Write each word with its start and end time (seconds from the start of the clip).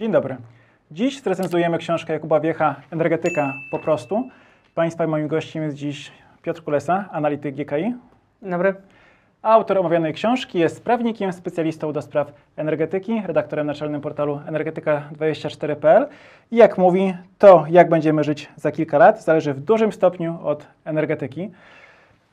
Dzień 0.00 0.12
dobry. 0.12 0.36
Dziś 0.90 1.22
zrecenzujemy 1.22 1.78
książkę 1.78 2.12
Jakuba 2.12 2.40
Wiecha 2.40 2.76
Energetyka 2.90 3.54
po 3.70 3.78
prostu. 3.78 4.28
Państwa 4.74 5.04
i 5.04 5.08
moim 5.08 5.28
gościem 5.28 5.62
jest 5.62 5.76
dziś 5.76 6.12
Piotr 6.42 6.62
Kulesa, 6.62 7.08
analityk 7.12 7.54
GKI. 7.54 7.94
Dzień 8.42 8.50
dobry. 8.50 8.74
Autor 9.42 9.78
omawianej 9.78 10.14
książki 10.14 10.58
jest 10.58 10.84
prawnikiem, 10.84 11.32
specjalistą 11.32 11.92
do 11.92 12.02
spraw 12.02 12.32
energetyki, 12.56 13.22
redaktorem 13.26 13.66
naczelnym 13.66 14.00
portalu 14.00 14.40
energetyka24.pl 14.46 16.06
i 16.50 16.56
jak 16.56 16.78
mówi, 16.78 17.14
to 17.38 17.64
jak 17.70 17.88
będziemy 17.88 18.24
żyć 18.24 18.48
za 18.56 18.72
kilka 18.72 18.98
lat 18.98 19.24
zależy 19.24 19.54
w 19.54 19.60
dużym 19.60 19.92
stopniu 19.92 20.38
od 20.42 20.66
energetyki. 20.84 21.50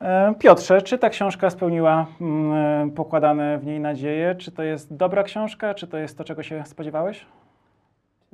E, 0.00 0.34
Piotrze, 0.38 0.82
czy 0.82 0.98
ta 0.98 1.10
książka 1.10 1.50
spełniła 1.50 2.06
mm, 2.20 2.90
pokładane 2.90 3.58
w 3.58 3.66
niej 3.66 3.80
nadzieje? 3.80 4.34
Czy 4.34 4.52
to 4.52 4.62
jest 4.62 4.96
dobra 4.96 5.22
książka? 5.22 5.74
Czy 5.74 5.86
to 5.86 5.98
jest 5.98 6.18
to, 6.18 6.24
czego 6.24 6.42
się 6.42 6.66
spodziewałeś? 6.66 7.26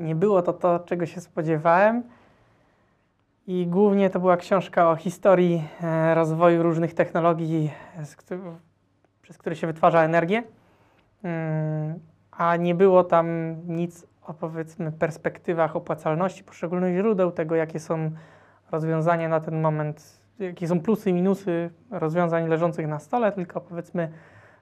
Nie 0.03 0.15
było 0.15 0.43
to 0.43 0.53
to, 0.53 0.79
czego 0.79 1.07
się 1.07 1.21
spodziewałem. 1.21 2.03
I 3.47 3.67
głównie 3.67 4.11
to 4.11 4.21
była 4.21 4.37
książka 4.37 4.91
o 4.91 4.97
historii 4.97 5.65
e, 5.83 6.15
rozwoju 6.15 6.63
różnych 6.63 6.95
technologii, 6.95 7.71
e, 8.31 8.37
przez 9.23 9.39
które 9.39 9.57
się 9.57 9.67
wytwarza 9.67 10.05
energię. 10.05 10.43
Mm, 11.23 11.99
A 12.31 12.57
nie 12.57 12.75
było 12.75 13.05
tam 13.05 13.57
nic 13.67 14.07
o 14.23 14.35
powiedzmy 14.35 14.93
perspektywach 14.93 15.77
opłacalności 15.77 16.45
poszczególnych 16.45 16.97
źródeł, 16.97 17.33
tego 17.33 17.55
jakie 17.55 17.81
są 17.81 18.11
rozwiązania 18.71 19.29
na 19.29 19.41
ten 19.41 19.61
moment, 19.61 20.21
jakie 20.39 20.69
są 20.69 20.81
plusy 20.81 21.11
i 21.11 21.13
minusy 21.13 21.71
rozwiązań 21.91 22.49
leżących 22.49 22.87
na 22.87 22.99
stole, 22.99 23.33
tylko 23.33 23.61
powiedzmy 23.61 24.13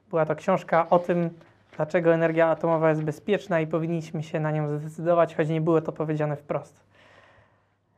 była 0.09 0.25
to 0.25 0.35
książka 0.35 0.89
o 0.89 0.99
tym, 0.99 1.29
dlaczego 1.75 2.13
energia 2.13 2.47
atomowa 2.47 2.89
jest 2.89 3.03
bezpieczna 3.03 3.61
i 3.61 3.67
powinniśmy 3.67 4.23
się 4.23 4.39
na 4.39 4.51
nią 4.51 4.79
zdecydować, 4.79 5.35
choć 5.35 5.49
nie 5.49 5.61
było 5.61 5.81
to 5.81 5.91
powiedziane 5.91 6.35
wprost. 6.35 6.83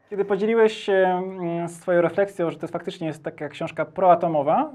Kiedy 0.09 0.25
podzieliłeś 0.25 0.77
się 0.77 0.93
mm, 0.93 1.69
swoją 1.69 2.01
refleksją, 2.01 2.51
że 2.51 2.57
to 2.57 2.67
faktycznie 2.67 3.07
jest 3.07 3.23
taka 3.23 3.49
książka 3.49 3.85
proatomowa, 3.85 4.71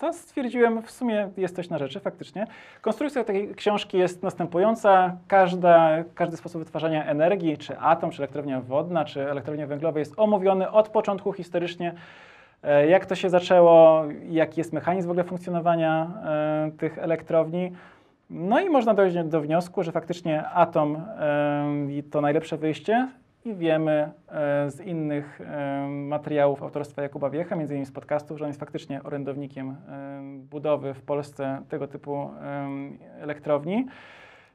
to 0.00 0.12
stwierdziłem, 0.12 0.82
w 0.82 0.90
sumie 0.90 1.30
jest 1.36 1.56
coś 1.56 1.70
na 1.70 1.78
rzeczy, 1.78 2.00
faktycznie. 2.00 2.46
Konstrukcja 2.80 3.24
takiej 3.24 3.54
książki 3.54 3.98
jest 3.98 4.22
następująca. 4.22 5.16
Każda, 5.28 6.04
każdy 6.14 6.36
sposób 6.36 6.62
wytwarzania 6.62 7.04
energii, 7.04 7.58
czy 7.58 7.78
atom, 7.78 8.10
czy 8.10 8.22
elektrownia 8.22 8.60
wodna, 8.60 9.04
czy 9.04 9.30
elektrownia 9.30 9.66
węglowa 9.66 9.98
jest 9.98 10.14
omówiony 10.16 10.70
od 10.70 10.88
początku 10.88 11.32
historycznie, 11.32 11.94
jak 12.88 13.06
to 13.06 13.14
się 13.14 13.30
zaczęło, 13.30 14.04
jaki 14.28 14.60
jest 14.60 14.72
mechanizm 14.72 15.08
w 15.08 15.10
ogóle 15.10 15.24
funkcjonowania 15.24 16.10
e, 16.24 16.70
tych 16.78 16.98
elektrowni. 16.98 17.72
No 18.30 18.60
i 18.60 18.70
można 18.70 18.94
dojść 18.94 19.16
do 19.24 19.40
wniosku, 19.40 19.82
że 19.82 19.92
faktycznie 19.92 20.48
atom 20.48 20.96
e, 20.96 22.02
to 22.10 22.20
najlepsze 22.20 22.56
wyjście 22.56 23.08
i 23.44 23.54
wiemy 23.54 24.10
e, 24.28 24.70
z 24.70 24.80
innych 24.80 25.40
e, 25.40 25.86
materiałów 25.88 26.62
autorstwa 26.62 27.02
Jakuba 27.02 27.30
Wiecha, 27.30 27.56
między 27.56 27.74
innymi 27.74 27.86
z 27.86 27.92
podcastów, 27.92 28.38
że 28.38 28.44
on 28.44 28.48
jest 28.48 28.60
faktycznie 28.60 29.02
orędownikiem 29.02 29.70
e, 29.70 29.74
budowy 30.50 30.94
w 30.94 31.02
Polsce 31.02 31.62
tego 31.68 31.88
typu 31.88 32.16
e, 32.16 32.30
elektrowni. 33.20 33.86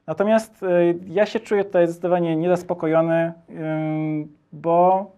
Natomiast 0.06 0.62
e, 0.62 0.66
ja 1.06 1.26
się 1.26 1.40
czuję 1.40 1.64
tutaj 1.64 1.86
zdecydowanie 1.86 2.36
niezaspokojony, 2.36 3.14
e, 3.14 3.32
bo 4.52 5.10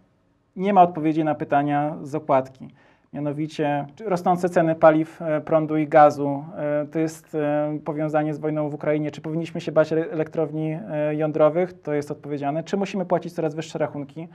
nie 0.57 0.73
ma 0.73 0.83
odpowiedzi 0.83 1.25
na 1.25 1.35
pytania 1.35 1.97
z 2.03 2.15
okładki. 2.15 2.69
Mianowicie 3.13 3.87
rosnące 4.07 4.49
ceny 4.49 4.75
paliw, 4.75 5.23
e, 5.23 5.41
prądu 5.41 5.77
i 5.77 5.89
gazu. 5.89 6.45
e, 6.57 6.87
To 6.93 6.99
jest 6.99 7.35
e, 7.35 7.79
powiązanie 7.85 8.35
z 8.35 8.39
wojną 8.39 8.69
w 8.71 8.75
Ukrainie. 8.75 9.11
Czy 9.11 9.21
powinniśmy 9.21 9.61
się 9.61 9.73
bać 9.73 9.93
ele- 9.93 10.11
elektrowni 10.13 10.79
jądrowych? 11.11 11.83
To 11.83 11.93
jest 11.93 12.11
odpowiedziane. 12.11 12.63
Czy 12.63 12.77
musimy 12.77 13.05
płacić 13.05 13.33
coraz 13.33 13.55
wyższe 13.55 13.79
rachunki? 13.79 14.29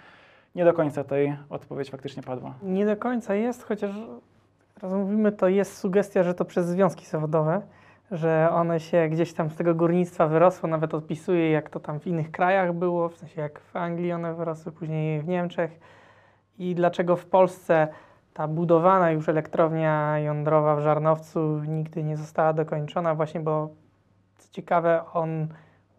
Nie 0.56 0.66
do 0.66 0.74
końca 0.74 1.04
tej 1.04 1.36
odpowiedź 1.50 1.90
faktycznie 1.92 2.24
padła. 2.24 2.54
Nie 2.64 2.86
do 2.86 2.98
końca 2.98 3.36
jest, 3.36 3.64
chociaż 3.64 3.92
teraz 4.76 4.96
mówimy, 4.98 5.32
to 5.32 5.48
jest 5.48 5.78
sugestia, 5.78 6.24
że 6.24 6.34
to 6.34 6.46
przez 6.46 6.66
związki 6.68 7.06
zawodowe, 7.06 7.62
że 8.12 8.50
one 8.52 8.80
się 8.80 9.08
gdzieś 9.10 9.34
tam 9.34 9.50
z 9.50 9.56
tego 9.56 9.76
górnictwa 9.76 10.28
wyrosło, 10.28 10.70
nawet 10.70 10.94
odpisuje, 10.94 11.52
jak 11.52 11.70
to 11.70 11.80
tam 11.80 12.00
w 12.00 12.08
innych 12.08 12.32
krajach 12.32 12.74
było, 12.74 13.10
w 13.10 13.16
sensie 13.18 13.42
jak 13.42 13.60
w 13.60 13.76
Anglii 13.76 14.12
one 14.14 14.34
wyrosły, 14.34 14.72
później 14.72 15.22
w 15.22 15.28
Niemczech. 15.28 15.80
I 16.62 16.76
dlaczego 16.76 17.16
w 17.16 17.26
Polsce 17.26 17.88
ta 18.34 18.48
budowana 18.48 19.12
już 19.12 19.30
elektrownia 19.30 20.20
jądrowa 20.20 20.76
w 20.76 20.80
Żarnowcu 20.80 21.62
nigdy 21.68 22.04
nie 22.04 22.18
została 22.18 22.54
dokończona, 22.54 23.16
właśnie 23.16 23.40
bo 23.40 23.70
co 24.38 24.50
ciekawe, 24.52 25.04
on 25.14 25.48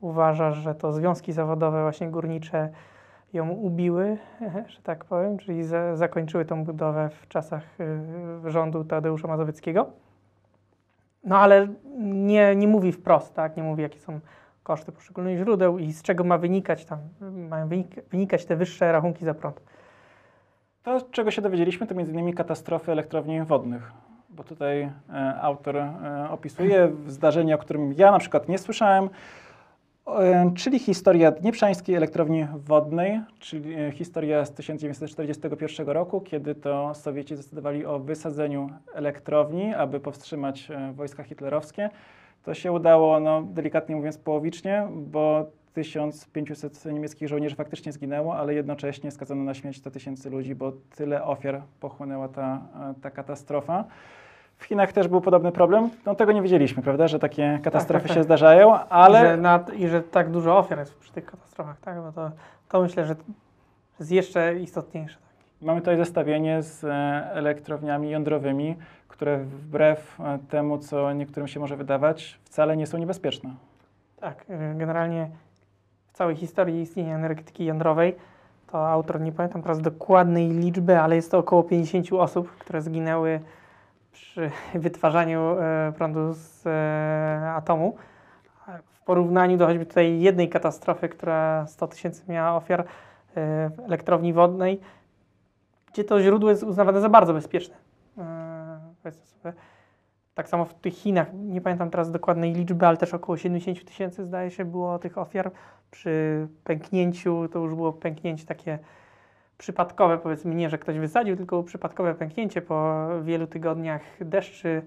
uważa, 0.01 0.53
że 0.53 0.75
to 0.75 0.93
związki 0.93 1.33
zawodowe 1.33 1.83
właśnie 1.83 2.09
górnicze 2.09 2.69
ją 3.33 3.49
ubiły, 3.49 4.19
że 4.75 4.83
tak 4.83 5.05
powiem, 5.05 5.39
czyli 5.39 5.65
za, 5.65 5.97
zakończyły 5.97 6.45
tą 6.45 6.65
budowę 6.65 7.11
w 7.23 7.29
czasach 7.29 7.63
y, 8.47 8.51
rządu 8.51 8.85
Tadeusza 8.85 9.29
Mazowieckiego. 9.29 9.87
No 11.25 11.39
ale 11.39 11.69
nie, 12.05 12.57
nie 12.57 12.69
mówi 12.69 12.93
wprost, 12.93 13.35
tak? 13.35 13.57
Nie 13.57 13.63
mówi, 13.63 13.83
jakie 13.83 13.99
są 13.99 14.21
koszty 14.63 14.93
poszczególnych 14.93 15.39
źródeł 15.39 15.79
i 15.79 15.93
z 15.93 16.03
czego 16.03 16.25
ma 16.25 16.39
wynikać 16.39 16.85
tam, 16.85 16.99
mają 17.49 17.69
wynik, 17.69 18.09
wynikać 18.11 18.47
te 18.47 18.57
wyższe 18.57 18.93
rachunki 18.93 19.25
za 19.25 19.35
prąd. 19.35 19.61
To, 20.83 21.01
czego 21.11 21.31
się 21.31 21.43
dowiedzieliśmy, 21.43 21.87
to 21.87 21.95
innymi 21.95 22.35
katastrofy 22.35 22.93
elektrowni 22.93 23.43
wodnych. 23.43 23.93
Bo 24.31 24.45
tutaj 24.45 24.81
e, 24.83 24.91
autor 25.41 25.77
e, 25.77 26.27
opisuje 26.31 26.93
zdarzenie, 27.07 27.55
o 27.55 27.59
którym 27.59 27.93
ja 27.93 28.11
na 28.11 28.19
przykład 28.19 28.49
nie 28.49 28.59
słyszałem, 28.59 29.11
e, 30.07 30.53
czyli 30.57 30.79
historia 30.79 31.31
Dnieprzańskiej 31.31 31.95
Elektrowni 31.95 32.47
Wodnej, 32.55 33.21
czyli 33.39 33.75
e, 33.75 33.93
historia 33.93 34.45
z 34.45 34.53
1941 34.53 35.89
roku, 35.89 36.21
kiedy 36.21 36.55
to 36.55 36.95
Sowieci 36.95 37.37
zdecydowali 37.37 37.87
o 37.87 37.99
wysadzeniu 37.99 38.71
elektrowni, 38.95 39.75
aby 39.75 40.01
powstrzymać 40.01 40.71
e, 40.71 40.93
wojska 40.93 41.23
hitlerowskie. 41.23 41.91
To 42.43 42.55
się 42.55 42.73
udało, 42.73 43.21
no, 43.21 43.43
delikatnie 43.43 43.97
mówiąc, 43.97 44.19
połowicznie, 44.19 44.89
bo 44.91 45.47
1500 45.73 46.85
niemieckich 46.85 47.29
żołnierzy 47.29 47.57
faktycznie 47.57 47.93
zginęło, 47.93 48.37
ale 48.37 48.55
jednocześnie 48.55 49.11
skazano 49.11 49.45
na 49.45 49.55
śmierć 49.55 49.77
100 49.77 49.91
tysięcy 49.91 50.31
ludzi, 50.31 50.55
bo 50.55 50.73
tyle 50.97 51.25
ofiar 51.25 51.63
pochłonęła 51.81 52.29
ta, 52.29 52.61
ta 53.03 53.11
katastrofa. 53.11 53.85
W 54.57 54.65
Chinach 54.65 54.93
też 54.93 55.09
był 55.09 55.21
podobny 55.21 55.53
problem. 55.53 55.91
No 56.07 56.15
tego 56.15 56.33
nie 56.33 56.43
wiedzieliśmy, 56.43 56.83
prawda, 56.83 57.09
że 57.09 57.19
takie 57.19 57.59
katastrofy 57.63 58.03
tak, 58.03 58.09
tak. 58.09 58.17
się 58.17 58.25
zdarzają, 58.25 58.79
ale... 58.89 59.19
I 59.19 59.23
że, 59.23 59.37
na, 59.37 59.65
I 59.77 59.89
że 59.89 60.03
tak 60.03 60.31
dużo 60.31 60.59
ofiar 60.59 60.79
jest 60.79 60.95
przy 60.99 61.13
tych 61.13 61.25
katastrofach, 61.25 61.81
tak? 61.81 61.97
No 61.97 62.13
to, 62.13 62.31
to 62.69 62.83
myślę, 62.83 63.07
że 63.07 63.17
jest 63.99 64.13
jeszcze 64.13 64.59
istotniejsze. 64.59 65.17
Tak? 65.17 65.67
Mamy 65.67 65.81
tutaj 65.81 65.97
zestawienie 65.97 66.63
z 66.63 66.85
e, 66.85 66.89
elektrowniami 67.33 68.11
jądrowymi, 68.11 68.77
które 69.09 69.39
wbrew 69.39 70.21
e, 70.21 70.39
temu, 70.39 70.79
co 70.79 71.13
niektórym 71.13 71.49
się 71.49 71.61
może 71.61 71.77
wydawać, 71.77 72.39
wcale 72.45 72.77
nie 72.77 72.87
są 72.87 72.99
niebezpieczne. 72.99 73.51
Tak, 74.23 74.45
y, 74.51 74.75
generalnie 74.79 75.31
w 76.13 76.15
całej 76.15 76.37
historii 76.37 76.81
istnienia 76.81 77.15
energetyki 77.15 77.65
jądrowej 77.65 78.17
to 78.73 78.89
autor, 78.89 79.21
nie 79.21 79.33
pamiętam 79.33 79.63
teraz 79.63 79.81
dokładnej 79.81 80.49
liczby, 80.49 81.01
ale 81.01 81.17
jest 81.17 81.31
to 81.31 81.39
około 81.39 81.63
50 81.63 82.13
osób, 82.13 82.51
które 82.51 82.83
zginęły 82.83 83.41
przy 84.13 84.51
wytwarzaniu 84.75 85.41
e, 85.41 85.93
prądu 85.97 86.33
z 86.33 86.67
e, 86.67 87.53
atomu. 87.55 87.97
W 88.85 89.05
porównaniu 89.05 89.57
do 89.57 89.67
choćby 89.67 89.87
tutaj 89.87 90.21
jednej 90.21 90.49
katastrofy, 90.49 91.09
która 91.09 91.67
100 91.67 91.87
tysięcy 91.87 92.23
miała 92.29 92.57
ofiar 92.57 92.81
e, 92.81 92.85
w 93.71 93.81
elektrowni 93.87 94.33
wodnej, 94.33 94.81
gdzie 95.93 96.05
to 96.05 96.23
źródło 96.23 96.51
jest 96.51 96.63
uznawane 96.63 97.01
za 97.01 97.09
bardzo 97.09 97.35
bezpieczne. 97.35 97.75
Sobie. 99.43 99.55
Tak 100.35 100.49
samo 100.49 100.65
w 100.65 100.75
tych 100.75 100.95
Chinach, 100.95 101.29
nie 101.35 101.61
pamiętam 101.61 101.91
teraz 101.91 102.11
dokładnej 102.11 102.53
liczby, 102.53 102.87
ale 102.87 102.97
też 102.97 103.15
około 103.15 103.37
70 103.37 103.85
tysięcy 103.85 104.25
zdaje 104.25 104.51
się 104.51 104.65
było 104.65 104.99
tych 104.99 105.19
ofiar. 105.19 105.51
Przy 105.91 106.49
pęknięciu 106.65 107.49
to 107.53 107.59
już 107.59 107.75
było 107.75 107.93
pęknięcie 107.93 108.47
takie 108.47 108.79
przypadkowe, 109.59 110.19
powiedzmy 110.19 110.55
nie, 110.55 110.71
że 110.71 110.79
ktoś 110.79 110.99
wysadził, 110.99 111.37
tylko 111.37 111.63
przypadkowe 111.63 112.15
pęknięcie. 112.15 112.63
Po 112.63 113.09
wielu 113.23 113.47
tygodniach 113.47 114.03
deszczy 114.21 114.83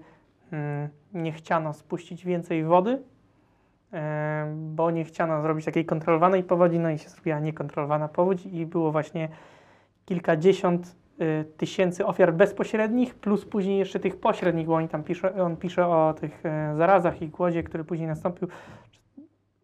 mm, 0.52 0.88
nie 1.14 1.32
chciano 1.32 1.74
spuścić 1.74 2.24
więcej 2.24 2.64
wody, 2.64 3.02
e, 3.92 4.54
bo 4.56 4.90
nie 4.90 5.04
chciano 5.04 5.42
zrobić 5.42 5.64
takiej 5.64 5.84
kontrolowanej 5.84 6.42
powodzi, 6.42 6.78
no 6.78 6.90
i 6.90 6.98
się 6.98 7.08
zrobiła 7.08 7.40
niekontrolowana 7.40 8.08
powódź 8.08 8.46
i 8.46 8.66
było 8.66 8.92
właśnie 8.92 9.28
kilkadziesiąt 10.06 10.96
tysięcy 11.56 12.06
ofiar 12.06 12.34
bezpośrednich, 12.34 13.14
plus 13.14 13.44
później 13.44 13.78
jeszcze 13.78 14.00
tych 14.00 14.20
pośrednich, 14.20 14.66
bo 14.66 14.88
tam 14.88 15.02
pisze, 15.02 15.42
on 15.42 15.56
pisze 15.56 15.86
o 15.86 16.14
tych 16.20 16.46
e, 16.46 16.74
zarazach 16.76 17.22
i 17.22 17.28
głodzie, 17.28 17.62
który 17.62 17.84
później 17.84 18.08
nastąpił. 18.08 18.48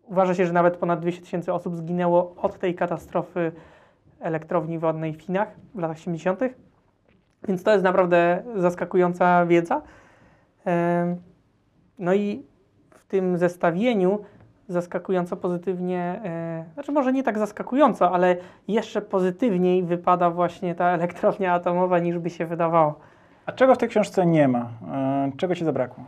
Uważa 0.02 0.34
się, 0.34 0.46
że 0.46 0.52
nawet 0.52 0.76
ponad 0.76 1.00
200 1.00 1.22
tysięcy 1.22 1.52
osób 1.52 1.76
zginęło 1.76 2.34
od 2.36 2.58
tej 2.58 2.74
katastrofy 2.74 3.52
elektrowni 4.20 4.78
wodnej 4.78 5.12
w 5.12 5.22
Chinach 5.22 5.48
w 5.74 5.78
latach 5.78 5.98
70. 5.98 6.40
Więc 7.48 7.62
to 7.62 7.72
jest 7.72 7.84
naprawdę 7.84 8.42
zaskakująca 8.56 9.46
wiedza. 9.46 9.82
Em, 10.64 11.16
No 11.98 12.14
i 12.14 12.42
w 12.90 13.06
tym 13.06 13.38
zestawieniu 13.38 14.18
zaskakująco 14.72 15.36
pozytywnie, 15.36 16.20
e, 16.24 16.64
znaczy 16.74 16.92
może 16.92 17.12
nie 17.12 17.22
tak 17.22 17.38
zaskakująco, 17.38 18.10
ale 18.10 18.36
jeszcze 18.68 19.02
pozytywniej 19.02 19.82
wypada 19.82 20.30
właśnie 20.30 20.74
ta 20.74 20.84
elektrownia 20.98 21.54
atomowa 21.54 21.98
niż 21.98 22.18
by 22.18 22.30
się 22.30 22.46
wydawało. 22.46 22.94
A 23.46 23.52
czego 23.52 23.74
w 23.74 23.78
tej 23.78 23.88
książce 23.88 24.26
nie 24.26 24.48
ma? 24.48 24.68
E, 24.92 25.32
czego 25.36 25.54
ci 25.54 25.64
zabrakło? 25.64 26.04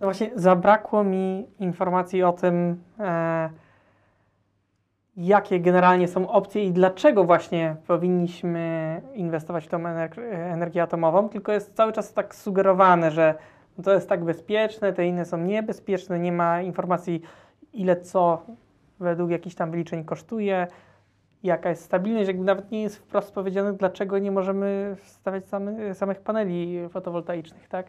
No 0.00 0.06
właśnie 0.06 0.30
zabrakło 0.34 1.04
mi 1.04 1.46
informacji 1.58 2.22
o 2.22 2.32
tym, 2.32 2.82
e, 3.00 3.50
jakie 5.16 5.60
generalnie 5.60 6.08
są 6.08 6.28
opcje 6.28 6.64
i 6.64 6.72
dlaczego 6.72 7.24
właśnie 7.24 7.76
powinniśmy 7.86 9.02
inwestować 9.14 9.64
w 9.64 9.68
tą 9.68 9.78
ener- 9.78 10.20
energię 10.32 10.82
atomową, 10.82 11.28
tylko 11.28 11.52
jest 11.52 11.74
cały 11.74 11.92
czas 11.92 12.12
tak 12.12 12.34
sugerowane, 12.34 13.10
że 13.10 13.34
to 13.82 13.94
jest 13.94 14.08
tak 14.08 14.24
bezpieczne, 14.24 14.92
te 14.92 15.06
inne 15.06 15.24
są 15.24 15.38
niebezpieczne, 15.38 16.18
nie 16.18 16.32
ma 16.32 16.62
informacji 16.62 17.22
ile 17.72 17.96
co 17.96 18.42
według 19.00 19.30
jakichś 19.30 19.54
tam 19.54 19.70
wyliczeń 19.70 20.04
kosztuje, 20.04 20.66
jaka 21.42 21.70
jest 21.70 21.84
stabilność, 21.84 22.28
jakby 22.28 22.44
nawet 22.44 22.70
nie 22.70 22.82
jest 22.82 22.96
wprost 22.96 23.34
powiedziane, 23.34 23.72
dlaczego 23.72 24.18
nie 24.18 24.30
możemy 24.30 24.96
wstawiać 25.02 25.46
samy, 25.46 25.94
samych 25.94 26.20
paneli 26.20 26.88
fotowoltaicznych, 26.88 27.68
tak? 27.68 27.86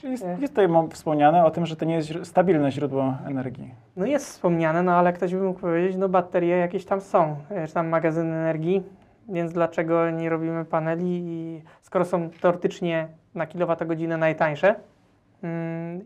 Czyli 0.00 0.12
jest, 0.12 0.24
E. 0.24 0.36
jest 0.40 0.54
tutaj 0.54 0.68
wspomniane 0.90 1.44
o 1.44 1.50
tym, 1.50 1.66
że 1.66 1.76
to 1.76 1.84
nie 1.84 1.94
jest 1.94 2.12
stabilne 2.22 2.72
źródło 2.72 3.14
energii. 3.26 3.74
No 3.96 4.06
jest 4.06 4.26
wspomniane, 4.26 4.82
no 4.82 4.92
ale 4.92 5.12
ktoś 5.12 5.34
by 5.34 5.42
mógł 5.42 5.60
powiedzieć, 5.60 5.96
no 5.96 6.08
baterie 6.08 6.56
jakieś 6.56 6.84
tam 6.84 7.00
są, 7.00 7.36
e, 7.50 7.66
czy 7.66 7.74
tam 7.74 7.88
magazyny 7.88 8.34
energii, 8.34 8.82
więc 9.28 9.52
dlaczego 9.52 10.10
nie 10.10 10.30
robimy 10.30 10.64
paneli, 10.64 11.62
skoro 11.82 12.04
są 12.04 12.30
teoretycznie 12.30 13.08
na 13.34 13.46
kilowatogodzinę 13.46 14.16
najtańsze 14.16 14.74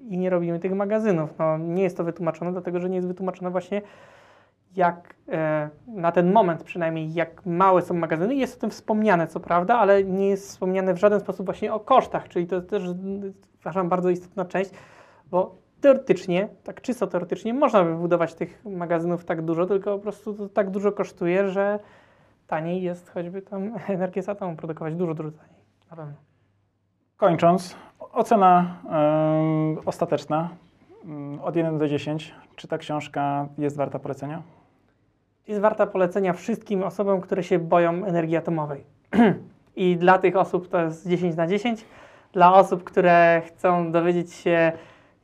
i 0.09 0.19
nie 0.19 0.31
robimy 0.31 0.59
tych 0.59 0.75
magazynów. 0.75 1.38
No 1.38 1.59
nie 1.59 1.83
jest 1.83 1.97
to 1.97 2.05
wytłumaczone, 2.05 2.53
dlatego 2.53 2.81
że 2.81 2.91
nie 2.91 2.97
jest 2.97 3.09
wytłumaczone 3.09 3.50
właśnie 3.50 3.83
jak 4.77 5.15
e, 5.29 5.71
na 5.87 6.12
ten 6.12 6.33
moment 6.33 6.62
przynajmniej, 6.62 7.15
jak 7.15 7.47
małe 7.47 7.83
są 7.83 7.94
magazyny. 7.94 8.35
Jest 8.35 8.56
o 8.56 8.61
tym 8.61 8.71
wspomniane, 8.71 9.27
co 9.27 9.41
prawda, 9.41 9.79
ale 9.79 10.05
nie 10.05 10.29
jest 10.29 10.49
wspomniane 10.49 10.94
w 10.94 10.99
żaden 10.99 11.21
sposób 11.21 11.47
właśnie 11.47 11.75
o 11.75 11.81
kosztach, 11.81 12.29
czyli 12.29 12.47
to 12.47 12.62
też 12.62 12.83
uważam 13.61 13.88
bardzo 13.88 14.11
istotna 14.11 14.44
część, 14.44 14.71
bo 15.31 15.55
teoretycznie, 15.81 16.49
tak 16.65 16.81
czysto 16.81 17.06
teoretycznie, 17.06 17.55
można 17.55 17.85
by 17.85 17.97
budować 17.97 18.35
tych 18.35 18.65
magazynów 18.65 19.25
tak 19.25 19.43
dużo, 19.43 19.67
tylko 19.67 19.97
po 19.97 20.03
prostu 20.03 20.35
to 20.35 20.49
tak 20.49 20.71
dużo 20.71 20.93
kosztuje, 20.93 21.49
że 21.49 21.79
taniej 22.47 22.83
jest 22.83 23.11
choćby 23.11 23.43
tam 23.43 23.73
energię 23.88 24.23
z 24.23 24.29
atomu 24.29 24.56
produkować, 24.56 24.94
dużo, 24.94 25.15
dużo 25.15 25.31
taniej, 25.31 25.65
na 25.91 25.97
pewno. 25.97 26.25
Kończąc, 27.17 27.77
ocena 28.13 28.77
ostateczna 29.87 30.49
mm, 31.05 31.41
od 31.41 31.57
1 31.57 31.79
do 31.79 31.89
10. 31.89 32.35
Czy 32.57 32.69
ta 32.69 32.79
książka 32.79 33.49
jest 33.59 33.77
warta 33.77 33.99
polecenia? 33.99 34.43
Jest 35.49 35.61
warta 35.61 35.87
polecenia 35.87 36.33
wszystkim 36.33 36.83
osobom, 36.83 37.21
które 37.21 37.43
się 37.43 37.59
boją 37.59 38.05
energii 38.05 38.37
atomowej. 38.37 38.85
I 39.77 39.97
dla 39.97 40.19
tych 40.19 40.37
osób 40.37 40.69
to 40.69 40.83
jest 40.83 41.09
10 41.09 41.37
na 41.37 41.47
10. 41.47 41.85
Dla 42.33 42.55
osób, 42.55 42.85
które 42.85 43.43
chcą 43.47 43.93
dowiedzieć 43.93 44.33
się, 44.33 44.73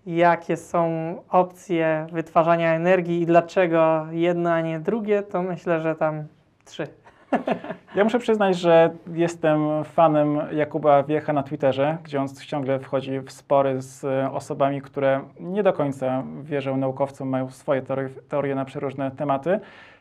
jakie 0.06 0.56
są 0.56 0.88
opcje 1.28 2.06
wytwarzania 2.12 2.74
energii 2.74 3.22
i 3.22 3.26
dlaczego 3.26 4.06
jedno, 4.10 4.50
a 4.50 4.60
nie 4.60 4.80
drugie, 4.80 5.22
to 5.22 5.42
myślę, 5.42 5.80
że 5.80 5.94
tam 5.94 6.24
3. 6.64 7.01
Ja 7.96 8.04
muszę 8.04 8.18
przyznać, 8.18 8.58
że 8.58 8.90
jestem 9.14 9.84
fanem 9.84 10.40
Jakuba 10.52 11.02
Wiecha 11.02 11.32
na 11.32 11.42
Twitterze, 11.42 11.98
gdzie 12.04 12.20
on 12.20 12.28
ciągle 12.28 12.78
wchodzi 12.78 13.20
w 13.20 13.32
spory 13.32 13.82
z 13.82 14.04
osobami, 14.32 14.82
które 14.82 15.20
nie 15.40 15.62
do 15.62 15.72
końca 15.72 16.22
wierzą 16.42 16.76
naukowcom, 16.76 17.28
mają 17.28 17.50
swoje 17.50 17.82
teorie, 17.82 18.08
teorie 18.28 18.54
na 18.54 18.64
przeróżne 18.64 19.10
tematy. 19.10 19.60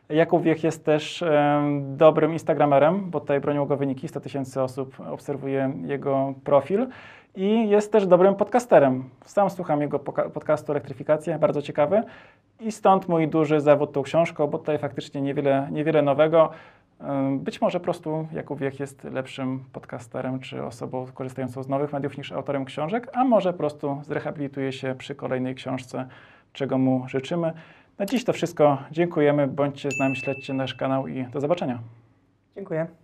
Jakub 0.09 0.43
Wiech 0.43 0.63
jest 0.63 0.85
też 0.85 1.23
dobrym 1.81 2.33
Instagramerem, 2.33 3.09
bo 3.09 3.19
tutaj 3.19 3.39
bronią 3.39 3.65
go 3.65 3.77
wyniki, 3.77 4.07
100 4.07 4.19
tysięcy 4.19 4.61
osób 4.61 4.97
obserwuje 5.11 5.73
jego 5.85 6.33
profil 6.43 6.87
i 7.35 7.69
jest 7.69 7.91
też 7.91 8.07
dobrym 8.07 8.35
podcasterem. 8.35 9.09
Sam 9.25 9.49
słucham 9.49 9.81
jego 9.81 9.99
podcastu 10.33 10.71
Elektryfikacja, 10.71 11.39
bardzo 11.39 11.61
ciekawy 11.61 12.03
i 12.59 12.71
stąd 12.71 13.09
mój 13.09 13.27
duży 13.27 13.59
zawód 13.59 13.91
tą 13.91 14.03
książką, 14.03 14.47
bo 14.47 14.57
tutaj 14.57 14.77
faktycznie 14.77 15.21
niewiele, 15.21 15.67
niewiele 15.71 16.01
nowego. 16.01 16.49
Być 17.39 17.61
może 17.61 17.79
po 17.79 17.83
prostu 17.83 18.27
Jakub 18.33 18.59
Wiech 18.59 18.79
jest 18.79 19.03
lepszym 19.03 19.63
podcasterem 19.73 20.39
czy 20.39 20.63
osobą 20.63 21.05
korzystającą 21.13 21.63
z 21.63 21.67
nowych 21.67 21.93
mediów 21.93 22.17
niż 22.17 22.31
autorem 22.31 22.65
książek, 22.65 23.09
a 23.13 23.23
może 23.23 23.51
po 23.51 23.57
prostu 23.57 24.01
zrehabilituje 24.03 24.71
się 24.71 24.95
przy 24.97 25.15
kolejnej 25.15 25.55
książce, 25.55 26.07
czego 26.53 26.77
mu 26.77 27.07
życzymy. 27.07 27.53
Na 27.97 28.05
dziś 28.05 28.23
to 28.23 28.33
wszystko. 28.33 28.77
Dziękujemy. 28.91 29.47
Bądźcie 29.47 29.91
z 29.91 29.99
nami, 29.99 30.15
śledźcie 30.15 30.53
nasz 30.53 30.75
kanał 30.75 31.07
i 31.07 31.23
do 31.23 31.39
zobaczenia. 31.39 31.79
Dziękuję. 32.55 33.00